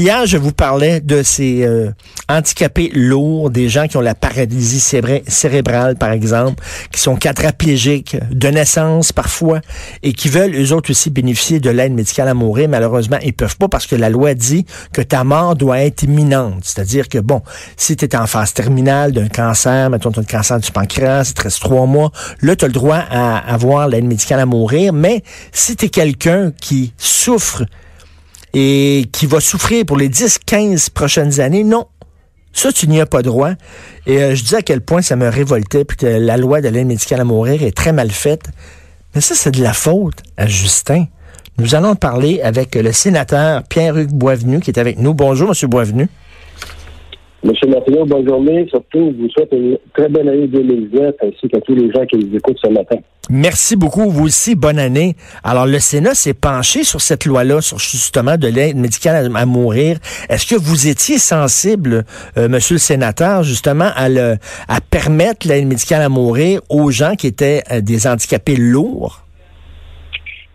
Hier, 0.00 0.24
je 0.24 0.38
vous 0.38 0.52
parlais 0.52 1.00
de 1.00 1.22
ces 1.22 1.62
euh, 1.62 1.90
handicapés 2.26 2.90
lourds, 2.94 3.50
des 3.50 3.68
gens 3.68 3.86
qui 3.86 3.98
ont 3.98 4.00
la 4.00 4.14
paralysie 4.14 4.80
cérébrale, 4.80 5.96
par 5.96 6.12
exemple, 6.12 6.64
qui 6.90 6.98
sont 6.98 7.16
quadraplégiques 7.16 8.16
de 8.30 8.48
naissance 8.48 9.12
parfois 9.12 9.60
et 10.02 10.14
qui 10.14 10.30
veulent 10.30 10.54
eux 10.54 10.72
autres 10.72 10.90
aussi 10.90 11.10
bénéficier 11.10 11.60
de 11.60 11.68
l'aide 11.68 11.92
médicale 11.92 12.28
à 12.28 12.32
mourir. 12.32 12.70
Malheureusement, 12.70 13.18
ils 13.22 13.34
peuvent 13.34 13.58
pas 13.58 13.68
parce 13.68 13.86
que 13.86 13.94
la 13.94 14.08
loi 14.08 14.32
dit 14.32 14.64
que 14.94 15.02
ta 15.02 15.22
mort 15.22 15.54
doit 15.54 15.80
être 15.80 16.04
imminente. 16.04 16.62
C'est-à-dire 16.62 17.06
que, 17.06 17.18
bon, 17.18 17.42
si 17.76 17.94
tu 17.94 18.06
es 18.06 18.16
en 18.16 18.26
phase 18.26 18.54
terminale 18.54 19.12
d'un 19.12 19.28
cancer, 19.28 19.90
mettons, 19.90 20.12
tu 20.12 20.20
as 20.20 20.22
un 20.22 20.24
cancer 20.24 20.60
du 20.60 20.70
pancréas, 20.70 21.28
il 21.28 21.34
te 21.34 21.42
reste 21.42 21.60
trois 21.60 21.84
mois, 21.84 22.10
là, 22.40 22.56
tu 22.56 22.64
as 22.64 22.68
le 22.68 22.72
droit 22.72 23.04
à 23.10 23.36
avoir 23.36 23.86
l'aide 23.86 24.06
médicale 24.06 24.40
à 24.40 24.46
mourir. 24.46 24.94
Mais 24.94 25.22
si 25.52 25.76
tu 25.76 25.84
es 25.84 25.88
quelqu'un 25.90 26.52
qui 26.58 26.94
souffre 26.96 27.64
et 28.54 29.08
qui 29.12 29.26
va 29.26 29.40
souffrir 29.40 29.84
pour 29.84 29.96
les 29.96 30.08
10, 30.08 30.38
15 30.44 30.90
prochaines 30.90 31.40
années, 31.40 31.64
non. 31.64 31.86
Ça, 32.52 32.72
tu 32.72 32.88
n'y 32.88 33.00
as 33.00 33.06
pas 33.06 33.22
droit. 33.22 33.52
Et 34.06 34.22
euh, 34.22 34.34
je 34.34 34.42
dis 34.42 34.56
à 34.56 34.62
quel 34.62 34.80
point 34.80 35.02
ça 35.02 35.16
me 35.16 35.28
révoltait, 35.28 35.84
puis 35.84 35.96
que 35.96 36.06
la 36.06 36.36
loi 36.36 36.60
de 36.60 36.68
l'aide 36.68 36.86
médicale 36.86 37.20
à 37.20 37.24
mourir 37.24 37.62
est 37.62 37.76
très 37.76 37.92
mal 37.92 38.10
faite. 38.10 38.50
Mais 39.14 39.20
ça, 39.20 39.34
c'est 39.34 39.52
de 39.52 39.62
la 39.62 39.72
faute 39.72 40.22
à 40.36 40.46
Justin. 40.46 41.06
Nous 41.58 41.74
allons 41.74 41.94
parler 41.94 42.40
avec 42.42 42.74
le 42.74 42.92
sénateur 42.92 43.62
Pierre-Hugues 43.64 44.12
Boisvenu 44.12 44.60
qui 44.60 44.70
est 44.70 44.78
avec 44.78 44.98
nous. 44.98 45.14
Bonjour, 45.14 45.48
Monsieur 45.48 45.68
Boisvenu. 45.68 46.08
Monsieur 47.42 47.68
Martineau, 47.68 48.04
bonne 48.04 48.28
journée. 48.28 48.66
Surtout, 48.68 49.14
je 49.16 49.22
vous 49.22 49.30
souhaite 49.30 49.48
une 49.52 49.78
très 49.94 50.08
bonne 50.10 50.28
année 50.28 50.46
2020 50.46 51.12
ainsi 51.22 51.48
qu'à 51.48 51.60
tous 51.60 51.74
les 51.74 51.90
gens 51.90 52.04
qui 52.04 52.16
nous 52.16 52.36
écoutent 52.36 52.58
ce 52.62 52.68
matin. 52.68 52.96
Merci 53.30 53.76
beaucoup. 53.76 54.10
Vous 54.10 54.26
aussi, 54.26 54.54
bonne 54.54 54.78
année. 54.78 55.14
Alors, 55.42 55.64
le 55.64 55.78
Sénat 55.78 56.14
s'est 56.14 56.34
penché 56.34 56.84
sur 56.84 57.00
cette 57.00 57.24
loi-là, 57.24 57.62
sur 57.62 57.78
justement 57.78 58.36
de 58.36 58.46
l'aide 58.46 58.76
médicale 58.76 59.30
à, 59.34 59.46
mourir. 59.46 59.96
Est-ce 60.28 60.46
que 60.46 60.60
vous 60.60 60.88
étiez 60.88 61.16
sensible, 61.16 62.04
euh, 62.36 62.48
monsieur 62.48 62.74
le 62.74 62.80
sénateur, 62.80 63.42
justement, 63.42 63.88
à, 63.94 64.10
le, 64.10 64.34
à 64.68 64.80
permettre 64.82 65.48
l'aide 65.48 65.66
médicale 65.66 66.02
à 66.02 66.10
mourir 66.10 66.60
aux 66.68 66.90
gens 66.90 67.14
qui 67.14 67.26
étaient 67.26 67.62
euh, 67.72 67.80
des 67.80 68.06
handicapés 68.06 68.56
lourds? 68.56 69.24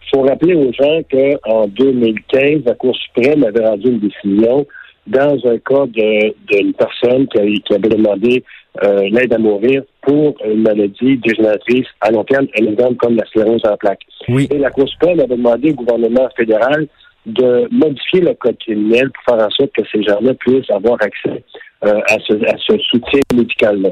Il 0.04 0.18
faut 0.18 0.24
rappeler 0.24 0.54
aux 0.54 0.72
gens 0.72 1.02
qu'en 1.12 1.68
2015, 1.68 2.62
la 2.66 2.76
Cour 2.76 2.96
suprême 2.96 3.44
avait 3.44 3.66
rendu 3.66 3.88
une 3.90 4.00
décision 4.00 4.68
dans 5.08 5.38
un 5.46 5.58
cas 5.60 5.86
d'une 5.88 6.74
personne 6.74 7.28
qui, 7.28 7.74
avait 7.74 7.90
demandé 7.90 8.44
euh, 8.84 9.08
l'aide 9.10 9.34
à 9.34 9.38
mourir 9.38 9.84
pour 10.02 10.36
une 10.44 10.64
maladie 10.64 11.18
dégénératrice 11.18 11.88
à 12.02 12.12
long 12.12 12.24
terme, 12.24 12.48
un 12.60 12.66
exemple 12.66 12.96
comme 12.96 13.16
la 13.16 13.26
sclérose 13.26 13.62
en 13.66 13.78
plaques. 13.78 14.06
Et 14.28 14.58
la 14.58 14.72
Cour 14.72 14.90
suprême 14.90 15.20
avait 15.20 15.36
demandé 15.36 15.72
au 15.72 15.76
gouvernement 15.76 16.28
fédéral 16.36 16.88
de 17.26 17.68
modifier 17.72 18.22
le 18.22 18.34
code 18.34 18.58
criminel 18.60 19.12
pour 19.12 19.36
faire 19.36 19.46
en 19.46 19.50
sorte 19.50 19.72
que 19.72 19.84
ces 19.92 20.04
gens-là 20.04 20.34
puissent 20.36 20.70
avoir 20.70 21.02
accès 21.02 21.44
euh, 21.86 22.02
à, 22.08 22.18
ce, 22.20 22.78
soutien 22.80 23.20
médical-là. 23.34 23.90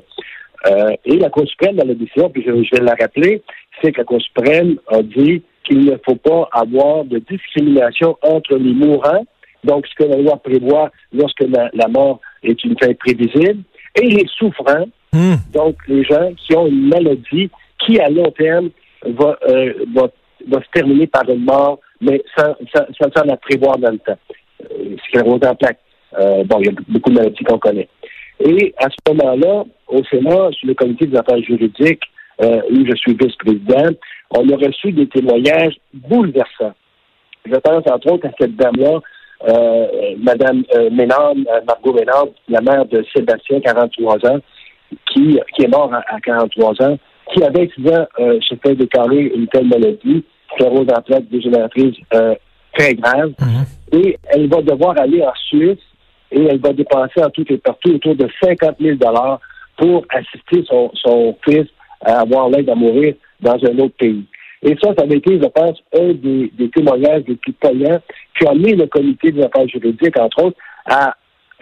Euh, 0.67 0.95
et 1.05 1.17
la 1.17 1.29
Cour 1.29 1.47
suprême, 1.47 1.75
dans 1.75 1.87
la 1.87 1.93
décision, 1.93 2.29
puis 2.29 2.43
je, 2.45 2.51
je 2.51 2.75
vais 2.75 2.83
la 2.83 2.95
rappeler, 2.99 3.41
c'est 3.81 3.91
que 3.91 3.99
la 3.99 4.05
Cour 4.05 4.21
suprême 4.21 4.77
a 4.87 5.01
dit 5.01 5.41
qu'il 5.63 5.85
ne 5.85 5.95
faut 6.05 6.15
pas 6.15 6.47
avoir 6.51 7.05
de 7.05 7.19
discrimination 7.19 8.17
entre 8.21 8.55
les 8.55 8.73
mourants 8.73 9.25
donc 9.63 9.87
ce 9.87 9.95
que 9.95 10.09
la 10.09 10.17
loi 10.17 10.37
prévoit 10.37 10.91
lorsque 11.13 11.43
la, 11.43 11.87
mort 11.87 12.19
est 12.43 12.63
une 12.63 12.77
fin 12.79 12.93
prévisible, 12.93 13.63
et 13.95 14.07
les 14.07 14.27
souffrants, 14.37 14.87
hmm. 15.13 15.35
donc 15.53 15.75
les 15.87 16.03
gens 16.03 16.31
qui 16.35 16.55
ont 16.55 16.67
une 16.67 16.89
maladie 16.89 17.49
qui, 17.79 17.99
à 17.99 18.09
long 18.09 18.31
terme, 18.31 18.69
va, 19.05 19.37
euh, 19.49 19.73
va, 19.93 20.07
va 20.47 20.59
se 20.59 20.69
terminer 20.73 21.07
par 21.07 21.27
une 21.29 21.45
mort, 21.45 21.79
mais 22.01 22.21
sans, 22.37 22.55
sans, 22.73 23.11
sans, 23.15 23.23
la 23.25 23.37
prévoir 23.37 23.77
dans 23.77 23.91
le 23.91 23.99
temps. 23.99 24.17
Euh, 24.61 24.95
sclérose 25.07 25.41
en 25.45 25.55
plaques. 25.55 25.79
Euh, 26.19 26.43
bon, 26.43 26.59
il 26.59 26.67
y 26.67 26.69
a 26.69 26.73
beaucoup 26.87 27.09
de 27.09 27.15
maladies 27.15 27.43
qu'on 27.43 27.57
connaît. 27.57 27.87
Et 28.39 28.73
à 28.77 28.87
ce 28.89 29.13
moment-là, 29.13 29.63
au 29.87 30.03
Sénat, 30.05 30.49
sur 30.51 30.67
le 30.67 30.73
comité 30.73 31.07
des 31.07 31.17
affaires 31.17 31.41
juridiques, 31.41 32.03
euh, 32.41 32.61
où 32.71 32.85
je 32.85 32.95
suis 32.95 33.13
vice-président, 33.13 33.91
on 34.31 34.49
a 34.49 34.55
reçu 34.55 34.91
des 34.91 35.07
témoignages 35.07 35.75
bouleversants. 35.93 36.73
Je 37.45 37.55
pense 37.55 37.83
entre 37.89 38.11
autres 38.11 38.27
à 38.27 38.31
cette 38.39 38.55
dame-là 38.55 38.99
Madame 40.19 40.63
euh, 40.75 40.89
Ménard, 40.89 41.31
euh, 41.31 41.61
Margot 41.67 41.93
Ménard, 41.93 42.27
la 42.47 42.61
mère 42.61 42.85
de 42.85 43.03
Sébastien, 43.13 43.59
43 43.59 44.15
ans, 44.27 44.39
qui, 45.11 45.39
qui 45.55 45.63
est 45.63 45.67
mort 45.67 45.91
à, 45.93 46.19
43 46.21 46.81
ans, 46.81 46.97
qui 47.33 47.43
avait 47.43 47.69
6 47.75 47.87
ans 47.89 48.07
euh, 48.19 48.39
se 48.41 48.55
fait 48.55 48.75
déclarer 48.75 49.31
une 49.35 49.47
telle 49.47 49.67
maladie, 49.67 50.23
sclérose 50.53 50.87
en 50.95 51.01
plaques 51.01 51.29
dégénératrice 51.29 51.95
euh, 52.13 52.35
très 52.77 52.93
grave, 52.95 53.33
mhm. 53.39 53.99
et 53.99 54.17
elle 54.29 54.47
va 54.47 54.61
devoir 54.61 54.97
aller 54.97 55.21
en 55.21 55.33
Suisse 55.47 55.79
et 56.31 56.45
elle 56.45 56.59
va 56.59 56.73
dépenser 56.73 57.23
en 57.23 57.29
tout 57.29 57.45
et 57.51 57.57
partout 57.57 57.95
autour 57.95 58.15
de 58.15 58.27
50 58.41 58.77
000 58.79 58.97
pour 59.77 60.05
assister 60.09 60.63
son, 60.67 60.89
son 60.95 61.35
fils 61.47 61.67
à 62.01 62.21
avoir 62.21 62.49
l'aide 62.49 62.69
à 62.69 62.75
mourir 62.75 63.13
dans 63.41 63.53
un 63.55 63.77
autre 63.79 63.95
pays. 63.97 64.25
Et 64.63 64.75
ça, 64.81 64.93
ça 64.97 65.03
avait 65.03 65.17
été, 65.17 65.39
je 65.39 65.47
pense, 65.47 65.77
un 65.93 66.13
des, 66.13 66.69
témoignages 66.73 67.23
les 67.27 67.35
plus 67.35 67.51
poignants 67.53 67.99
qui 68.37 68.47
a 68.47 68.51
amené 68.51 68.75
le 68.75 68.87
comité 68.87 69.31
des 69.31 69.43
affaires 69.43 69.67
juridiques, 69.67 70.17
entre 70.17 70.43
autres, 70.45 70.57
à 70.85 71.15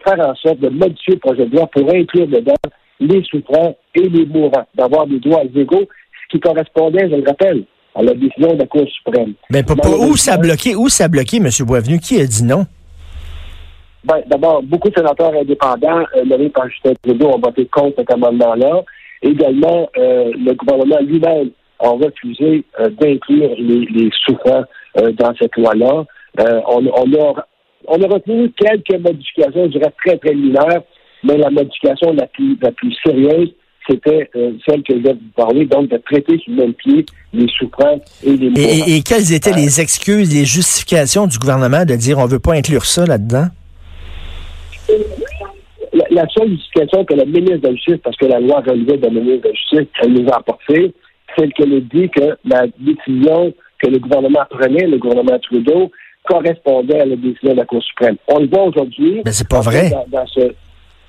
faire 0.05 0.19
en 0.19 0.35
sorte 0.35 0.59
de 0.59 0.69
modifier 0.69 1.15
le 1.15 1.19
projet 1.19 1.45
de 1.45 1.55
loi 1.55 1.67
pour 1.67 1.89
inclure 1.89 2.27
dedans 2.27 2.53
les 2.99 3.23
souffrants 3.23 3.75
et 3.95 4.07
les 4.07 4.25
mourants, 4.27 4.67
d'avoir 4.75 5.07
des 5.07 5.19
droits 5.19 5.43
égaux, 5.55 5.87
ce 6.23 6.37
qui 6.37 6.39
correspondait, 6.39 7.09
je 7.09 7.15
le 7.15 7.23
rappelle, 7.27 7.63
à 7.95 8.03
la 8.03 8.13
décision 8.13 8.53
de 8.53 8.59
la 8.59 8.67
Cour 8.67 8.87
suprême. 8.87 9.33
Mais 9.49 9.63
où 9.69 10.15
ça 10.15 10.33
a 10.33 10.37
bloqué, 10.37 10.75
où 10.75 10.87
ça 10.87 11.05
a 11.05 11.07
bloqué, 11.07 11.37
M. 11.37 11.49
Boisvenu? 11.65 11.99
Qui 11.99 12.21
a 12.21 12.25
dit 12.25 12.43
non? 12.43 12.65
Ben, 14.03 14.21
d'abord, 14.27 14.63
beaucoup 14.63 14.89
de 14.89 14.95
sénateurs 14.95 15.33
indépendants 15.33 16.03
euh, 16.15 16.23
nommés 16.25 16.49
par 16.49 16.67
Justin 16.69 16.93
Trudeau 17.03 17.29
ont 17.29 17.39
voté 17.39 17.65
contre 17.67 17.97
cet 17.97 18.11
amendement-là. 18.11 18.83
Également, 19.21 19.89
euh, 19.97 20.31
le 20.35 20.53
gouvernement 20.53 20.99
lui-même 21.01 21.51
ont 21.81 21.97
refusé 21.97 22.63
euh, 22.79 22.89
d'inclure 22.89 23.51
les, 23.57 23.85
les 23.85 24.09
souffrants 24.25 24.63
euh, 24.97 25.11
dans 25.13 25.33
cette 25.39 25.55
loi-là. 25.57 26.05
Euh, 26.39 26.61
on, 26.67 26.85
on, 26.85 27.13
a, 27.13 27.45
on 27.87 28.01
a 28.01 28.07
retenu 28.07 28.51
quelques 28.51 28.99
modifications, 28.99 29.65
je 29.65 29.77
dirais 29.79 29.93
très 30.03 30.17
préliminaires, 30.17 30.81
mais 31.23 31.37
la 31.37 31.49
modification 31.49 32.13
la 32.13 32.27
plus, 32.27 32.57
la 32.61 32.71
plus 32.71 32.93
sérieuse, 33.05 33.53
c'était 33.89 34.29
celle 34.65 34.83
que 34.83 34.95
je 34.95 35.01
vais 35.01 35.13
vous 35.13 35.31
parler, 35.35 35.65
donc 35.65 35.89
de 35.89 35.97
traiter 35.97 36.37
sur 36.37 36.53
le 36.53 36.61
même 36.61 36.73
pied 36.73 37.03
les 37.33 37.47
souffrants 37.57 37.99
et 38.23 38.37
les 38.37 38.61
et, 38.61 38.97
et, 38.97 39.01
quelles 39.01 39.33
étaient 39.33 39.53
les 39.53 39.81
excuses, 39.81 40.33
les 40.33 40.45
justifications 40.45 41.25
du 41.25 41.39
gouvernement 41.39 41.83
de 41.83 41.95
dire 41.95 42.19
on 42.19 42.27
veut 42.27 42.39
pas 42.39 42.53
inclure 42.53 42.85
ça 42.85 43.05
là-dedans? 43.07 43.47
La, 45.93 46.05
la, 46.11 46.27
seule 46.29 46.49
justification 46.51 47.05
que 47.05 47.13
le 47.15 47.25
ministre 47.25 47.57
de 47.57 47.67
la 47.67 47.73
Justice, 47.73 47.97
parce 48.03 48.15
que 48.17 48.25
la 48.25 48.39
loi 48.39 48.61
relevait 48.65 48.97
de 48.97 49.03
la 49.03 49.09
ministre 49.09 49.41
de 49.41 49.47
la 49.47 49.53
Justice, 49.53 49.93
elle 50.01 50.13
nous 50.13 50.29
a 50.29 50.37
apporté, 50.37 50.93
celle 51.37 51.53
qu'elle 51.53 51.87
dit 51.87 52.09
que 52.09 52.37
la 52.45 52.65
décision 52.79 53.53
que 53.81 53.89
le 53.89 53.99
gouvernement 53.99 54.45
prenait, 54.49 54.87
le 54.87 54.97
gouvernement 54.97 55.39
Trudeau, 55.39 55.91
correspondait 56.23 56.99
à 56.99 57.05
la 57.05 57.15
décision 57.15 57.51
de 57.51 57.57
la 57.57 57.65
Cour 57.65 57.81
suprême. 57.83 58.17
On 58.27 58.39
le 58.39 58.47
voit 58.47 58.63
aujourd'hui. 58.63 59.21
Mais 59.25 59.31
c'est 59.31 59.47
pas 59.47 59.61
vrai. 59.61 59.89
Dans, 60.07 60.27
ce... 60.27 60.53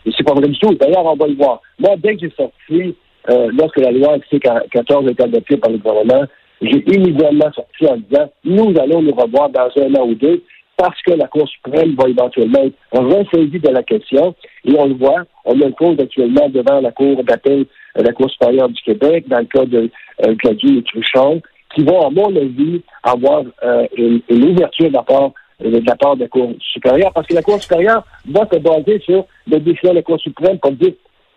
C'est 0.07 0.27
pas 0.27 0.35
vrai 0.35 0.49
du 0.49 0.59
tout. 0.59 0.75
D'ailleurs, 0.75 1.05
on 1.05 1.17
va 1.17 1.27
le 1.27 1.35
voir. 1.35 1.61
Moi, 1.79 1.95
dès 1.99 2.17
que 2.17 2.23
j'ai 2.23 2.35
sorti, 2.37 2.97
euh, 3.31 3.51
lorsque 3.57 3.79
la 3.79 3.93
loi 3.93 4.17
C-14 4.31 5.09
a 5.09 5.11
été 5.11 5.23
adoptée 5.23 5.57
par 5.59 5.71
le 5.71 5.79
gouvernement, 5.79 6.25
j'ai 6.61 6.83
immédiatement 6.95 7.53
sorti 7.53 7.87
en 7.87 7.97
disant, 7.97 8.33
nous 8.45 8.75
allons 8.81 9.03
nous 9.03 9.15
revoir 9.15 9.51
dans 9.51 9.69
un 9.77 9.95
an 9.95 10.07
ou 10.07 10.15
deux 10.15 10.43
parce 10.77 11.01
que 11.03 11.13
la 11.13 11.29
Cour 11.29 11.49
suprême 11.49 11.95
va 11.95 12.09
éventuellement 12.09 12.65
être 12.65 12.77
ressaisie 12.93 13.61
de 13.61 13.69
la 13.69 13.83
question. 13.83 14.35
Et 14.65 14.75
on 14.77 14.87
le 14.87 14.95
voit, 14.95 15.25
on 15.45 15.61
a 15.61 15.67
une 15.67 15.75
cause 15.75 15.99
actuellement 16.01 16.49
devant 16.49 16.81
la 16.81 16.91
Cour 16.91 17.23
d'appel, 17.23 17.67
la 17.95 18.13
Cour 18.13 18.31
supérieure 18.31 18.69
du 18.69 18.81
Québec, 18.83 19.25
dans 19.29 19.39
le 19.39 19.45
cas 19.47 19.65
de 19.65 19.91
euh, 20.25 20.35
et 20.45 20.83
Truchon, 20.83 21.43
qui 21.75 21.83
vont, 21.85 22.07
à 22.07 22.11
mon 22.11 22.35
avis, 22.37 22.83
avoir 23.03 23.43
euh, 23.63 23.87
une, 23.97 24.23
ouverture 24.51 24.91
la, 24.91 25.03
part, 25.03 25.33
euh, 25.65 25.81
de 25.81 25.87
la 25.87 25.97
part 25.97 26.17
de 26.17 26.23
la 26.23 26.29
Cour 26.29 26.53
supérieure, 26.61 27.13
parce 27.13 27.27
que 27.27 27.35
la 27.35 27.43
Cour 27.43 27.61
supérieure 27.63 28.05
va 28.29 28.47
se 28.53 28.59
baser 28.59 29.01
sur 29.01 29.27
la 29.47 29.59
décision 29.59 29.91
de 29.91 29.97
la 29.97 30.03
Cour 30.03 30.21
suprême 30.21 30.59
pour 30.59 30.73
dire 30.73 30.93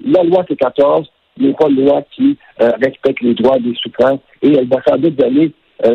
la 0.05 0.23
loi 0.23 0.45
C-14 0.47 1.05
n'est 1.37 1.53
pas 1.53 1.67
une 1.69 1.85
loi 1.85 2.01
qui 2.15 2.37
euh, 2.61 2.71
respecte 2.81 3.21
les 3.21 3.33
droits 3.33 3.59
des 3.59 3.73
souffrants 3.81 4.19
et 4.41 4.53
elle 4.53 4.67
va 4.67 4.77
sans 4.87 4.97
doute 4.97 5.15
donner 5.15 5.51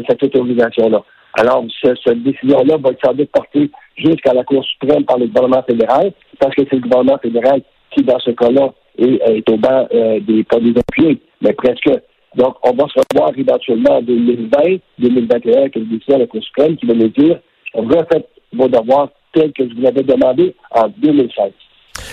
cette 0.06 0.22
autorisation-là. 0.22 1.02
Alors, 1.34 1.64
cette 1.82 2.22
décision-là 2.22 2.76
va 2.76 2.90
sans 3.02 3.14
doute 3.14 3.30
porter 3.30 3.70
jusqu'à 3.96 4.34
la 4.34 4.44
Cour 4.44 4.62
suprême 4.64 5.04
par 5.04 5.16
le 5.16 5.26
gouvernement 5.26 5.62
fédéral, 5.62 6.12
parce 6.38 6.54
que 6.54 6.62
c'est 6.68 6.76
le 6.76 6.82
gouvernement 6.82 7.16
fédéral 7.18 7.62
qui, 7.92 8.02
dans 8.02 8.18
ce 8.18 8.30
cas-là, 8.32 8.74
est, 9.00 9.48
au 9.50 9.56
banc 9.56 9.88
des, 9.90 10.44
pas 10.44 10.60
des 10.60 10.74
appuyés, 10.78 11.18
mais 11.40 11.52
presque 11.52 11.90
donc, 12.36 12.54
on 12.62 12.72
va 12.72 12.84
se 12.86 13.00
revoir 13.12 13.32
éventuellement 13.36 13.98
en 13.98 14.02
2020, 14.02 14.78
2021, 15.00 15.60
avec 15.62 15.76
une 15.76 15.88
décision 15.88 16.14
de 16.14 16.20
la 16.20 16.26
Cour 16.28 16.42
suprême 16.44 16.76
qui 16.76 16.86
va 16.86 16.94
nous 16.94 17.08
dire 17.08 17.40
refaites 17.74 18.28
vos 18.52 18.68
devoirs 18.68 19.08
tels 19.32 19.52
que 19.52 19.68
je 19.68 19.74
vous 19.74 19.82
l'avais 19.82 20.02
demandé 20.02 20.54
en 20.70 20.88
2016. 20.88 21.52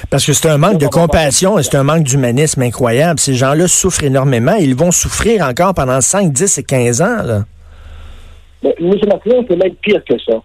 Parce 0.09 0.25
que 0.25 0.33
c'est 0.33 0.49
un 0.49 0.57
manque 0.57 0.79
de 0.79 0.87
compassion 0.87 1.57
et 1.59 1.63
c'est 1.63 1.77
un 1.77 1.83
manque 1.83 2.03
d'humanisme 2.03 2.61
incroyable. 2.61 3.19
Ces 3.19 3.35
gens-là 3.35 3.67
souffrent 3.67 4.03
énormément. 4.03 4.55
Ils 4.59 4.75
vont 4.75 4.91
souffrir 4.91 5.45
encore 5.45 5.73
pendant 5.73 6.01
5, 6.01 6.31
10 6.31 6.57
et 6.57 6.63
15 6.63 7.01
ans. 7.01 7.23
Là. 7.23 7.43
Mais, 8.63 8.75
M. 8.79 8.93
Martin, 9.07 9.45
c'est 9.47 9.55
même 9.55 9.75
pire 9.75 10.03
que 10.03 10.17
ça. 10.19 10.41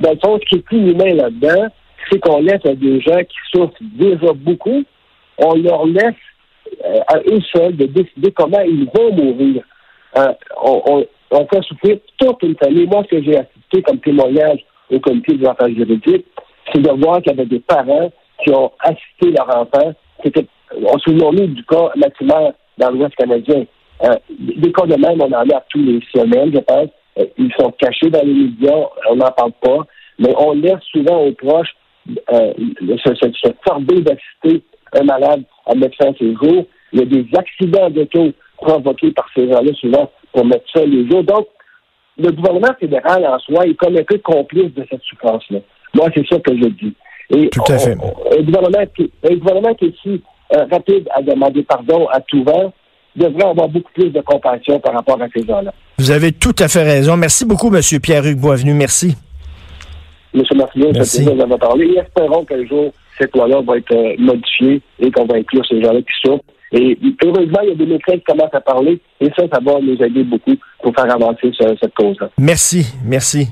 Dans 0.00 0.10
le 0.10 0.18
fond, 0.22 0.38
ce 0.40 0.48
qui 0.48 0.56
est 0.56 0.62
plus 0.62 0.90
humain 0.90 1.14
là-dedans, 1.14 1.66
c'est 2.10 2.18
qu'on 2.20 2.40
laisse 2.40 2.64
à 2.64 2.74
des 2.74 3.00
gens 3.00 3.18
qui 3.18 3.36
souffrent 3.52 3.74
déjà 3.80 4.32
beaucoup, 4.34 4.84
on 5.38 5.54
leur 5.54 5.86
laisse 5.86 6.14
euh, 6.84 7.00
à 7.08 7.18
eux 7.18 7.40
seuls 7.54 7.76
de 7.76 7.86
décider 7.86 8.32
comment 8.32 8.60
ils 8.60 8.88
vont 8.94 9.12
mourir. 9.12 9.62
Euh, 10.16 10.32
on, 10.62 11.04
on, 11.30 11.46
fait 11.46 11.62
souffrir 11.62 11.98
toute 12.18 12.42
une 12.42 12.56
famille. 12.56 12.86
Moi, 12.86 13.04
ce 13.04 13.16
que 13.16 13.22
j'ai 13.22 13.38
assisté 13.38 13.82
comme 13.82 14.00
témoignage 14.00 14.60
au 14.90 14.98
comité 15.00 15.36
des 15.36 15.46
affaires 15.46 15.68
juridiques, 15.68 16.26
c'est 16.72 16.80
de 16.80 16.90
voir 16.90 17.22
qu'il 17.22 17.32
y 17.32 17.34
avait 17.34 17.46
des 17.46 17.60
parents 17.60 18.10
qui 18.42 18.50
ont 18.52 18.70
assisté 18.80 19.30
leur 19.36 19.48
enfant. 19.48 19.92
C'était, 20.24 20.46
on 20.74 20.98
se 20.98 21.10
souvient 21.10 21.30
du 21.30 21.64
cas 21.64 21.90
maximum 21.96 22.52
dans 22.78 22.90
l'Ouest 22.90 23.14
canadien. 23.16 23.64
Euh, 24.04 24.14
des 24.30 24.72
cas 24.72 24.86
de 24.86 24.96
même, 24.96 25.20
on 25.20 25.32
en 25.32 25.48
a 25.48 25.64
tous 25.70 25.82
les 25.82 26.00
semaines, 26.14 26.52
je 26.54 26.60
pense. 26.60 26.88
Euh, 27.18 27.26
ils 27.36 27.52
sont 27.58 27.72
cachés 27.72 28.10
dans 28.10 28.24
les 28.24 28.32
médias, 28.32 28.86
on 29.10 29.16
n'en 29.16 29.30
parle 29.32 29.52
pas, 29.60 29.86
mais 30.18 30.32
on 30.38 30.52
laisse 30.52 30.82
souvent 30.92 31.24
aux 31.24 31.32
proches 31.32 31.74
euh, 32.32 32.52
se, 33.04 33.14
se, 33.14 33.28
se 33.32 34.00
d'assister 34.00 34.62
un 35.00 35.04
malade 35.04 35.42
à 35.66 35.74
mettre 35.74 35.96
fin 35.96 36.10
à 36.10 36.14
ses 36.18 36.34
jours. 36.34 36.66
Il 36.92 37.00
y 37.00 37.02
a 37.02 37.06
des 37.06 37.26
accidents 37.36 37.90
d'auto 37.90 38.32
provoqués 38.56 39.12
par 39.12 39.26
ces 39.34 39.48
gens-là 39.48 39.72
souvent 39.74 40.10
pour 40.32 40.44
mettre 40.44 40.64
ça 40.74 40.84
les 40.84 41.08
jours. 41.08 41.22
Donc, 41.24 41.46
le 42.18 42.32
gouvernement 42.32 42.74
fédéral 42.80 43.24
en 43.26 43.38
soi 43.38 43.66
est 43.66 43.74
comme 43.74 43.96
un 43.96 44.02
peu 44.02 44.18
complice 44.18 44.74
de 44.74 44.84
cette 44.90 45.02
souffrance-là. 45.02 45.60
Moi, 45.94 46.08
c'est 46.14 46.26
ça 46.26 46.38
que 46.40 46.56
je 46.56 46.68
dis. 46.68 46.94
Et 47.30 47.48
Tout 47.50 47.72
à 47.72 47.78
fait. 47.78 47.92
un, 47.92 48.42
gouvernement 48.42 48.84
qui, 48.96 49.12
un 49.22 49.34
gouvernement 49.36 49.74
qui 49.74 49.86
est 49.86 49.94
si 50.02 50.22
euh, 50.56 50.64
rapide 50.70 51.08
à 51.14 51.22
demander 51.22 51.62
pardon 51.62 52.08
à 52.08 52.20
tout 52.20 52.42
vent 52.42 52.72
devrait 53.14 53.48
avoir 53.50 53.68
beaucoup 53.68 53.92
plus 53.92 54.10
de 54.10 54.20
compassion 54.20 54.80
par 54.80 54.94
rapport 54.94 55.20
à 55.20 55.26
ces 55.34 55.44
gens-là. 55.44 55.72
Vous 55.98 56.10
avez 56.10 56.32
tout 56.32 56.54
à 56.58 56.68
fait 56.68 56.82
raison. 56.82 57.16
Merci 57.16 57.44
beaucoup, 57.44 57.74
M. 57.74 57.80
Pierre-Hugues 58.00 58.38
Boisvenu. 58.38 58.74
Merci. 58.74 59.16
M. 60.34 60.42
Martineau, 60.56 60.90
c'est 60.94 61.24
plaisir 61.24 61.36
d'avoir 61.36 61.58
parlé. 61.58 61.86
Et 61.86 61.98
espérons 61.98 62.44
qu'un 62.44 62.64
jour, 62.66 62.92
cette 63.18 63.34
loi-là 63.34 63.60
va 63.62 63.76
être 63.76 63.92
euh, 63.92 64.14
modifiée 64.18 64.80
et 64.98 65.10
qu'on 65.10 65.26
va 65.26 65.36
inclure 65.36 65.64
ces 65.66 65.82
gens-là 65.82 66.00
qui 66.00 66.28
souffrent. 66.28 66.44
Et 66.72 66.98
heureusement, 67.24 67.60
il 67.62 67.68
y 67.70 67.72
a 67.72 67.74
des 67.74 67.86
médecins 67.86 68.14
qui 68.18 68.24
commencent 68.24 68.54
à 68.54 68.60
parler 68.60 69.00
et 69.20 69.26
ça, 69.36 69.44
ça 69.50 69.58
va 69.60 69.80
nous 69.80 69.96
aider 70.02 70.22
beaucoup 70.22 70.54
pour 70.82 70.94
faire 70.94 71.12
avancer 71.12 71.50
cette 71.58 71.94
cause-là. 71.94 72.30
Merci, 72.38 72.86
merci. 73.04 73.48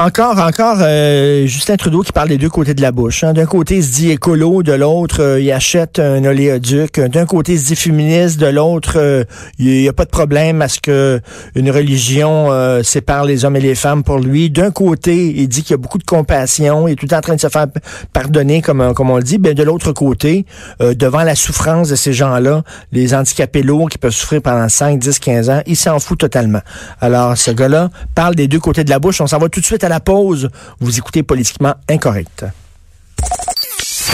Encore, 0.00 0.38
encore, 0.38 0.76
euh, 0.80 1.44
Justin 1.46 1.74
Trudeau 1.74 2.02
qui 2.02 2.12
parle 2.12 2.28
des 2.28 2.38
deux 2.38 2.48
côtés 2.48 2.72
de 2.72 2.80
la 2.80 2.92
bouche. 2.92 3.24
Hein. 3.24 3.32
D'un 3.32 3.46
côté, 3.46 3.78
il 3.78 3.82
se 3.82 3.90
dit 3.90 4.12
écolo, 4.12 4.62
de 4.62 4.72
l'autre, 4.72 5.20
euh, 5.20 5.40
il 5.40 5.50
achète 5.50 5.98
un 5.98 6.24
oléoduc. 6.24 7.00
D'un 7.00 7.26
côté, 7.26 7.54
il 7.54 7.58
se 7.58 7.66
dit 7.66 7.74
féministe, 7.74 8.38
de 8.38 8.46
l'autre, 8.46 8.92
euh, 8.94 9.24
il 9.58 9.66
n'y 9.66 9.88
a 9.88 9.92
pas 9.92 10.04
de 10.04 10.10
problème 10.10 10.62
à 10.62 10.68
ce 10.68 10.78
que 10.78 11.20
une 11.56 11.72
religion 11.72 12.48
sépare 12.84 13.24
les 13.24 13.44
hommes 13.44 13.56
et 13.56 13.60
les 13.60 13.74
femmes 13.74 14.04
pour 14.04 14.20
lui. 14.20 14.50
D'un 14.50 14.70
côté, 14.70 15.34
il 15.34 15.48
dit 15.48 15.62
qu'il 15.62 15.72
y 15.72 15.74
a 15.74 15.78
beaucoup 15.78 15.98
de 15.98 16.04
compassion, 16.04 16.86
il 16.86 16.92
est 16.92 16.94
tout 16.94 17.12
en 17.12 17.20
train 17.20 17.34
de 17.34 17.40
se 17.40 17.48
faire 17.48 17.66
pardonner, 18.12 18.62
comme, 18.62 18.94
comme 18.94 19.10
on 19.10 19.16
le 19.16 19.24
dit. 19.24 19.38
Ben, 19.38 19.52
de 19.52 19.64
l'autre 19.64 19.90
côté, 19.90 20.46
devant 20.78 21.24
la 21.24 21.34
souffrance 21.34 21.88
de 21.88 21.96
ces 21.96 22.12
gens-là, 22.12 22.62
les 22.92 23.14
handicapés 23.14 23.62
lourds 23.62 23.88
qui 23.88 23.98
peuvent 23.98 24.12
souffrir 24.12 24.42
pendant 24.42 24.68
5, 24.68 25.00
10, 25.00 25.18
15 25.18 25.50
ans, 25.50 25.62
il 25.66 25.76
s'en 25.76 25.98
fout 25.98 26.18
totalement. 26.18 26.60
Alors, 27.00 27.36
ce 27.36 27.50
gars-là 27.50 27.90
parle 28.14 28.36
des 28.36 28.46
deux 28.46 28.60
côtés 28.60 28.84
de 28.84 28.90
la 28.90 29.00
bouche. 29.00 29.20
On 29.20 29.26
s'en 29.26 29.38
va 29.38 29.48
tout 29.48 29.58
de 29.58 29.64
suite 29.64 29.87
à 29.88 29.90
la 29.90 30.00
pause. 30.00 30.50
Vous 30.80 30.98
écoutez 30.98 31.22
Politiquement 31.22 31.74
Incorrect. 31.88 32.44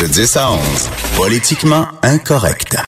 De 0.00 0.06
10 0.06 0.36
à 0.36 0.52
11, 0.52 0.60
Politiquement 1.16 1.86
Incorrect. 2.02 2.84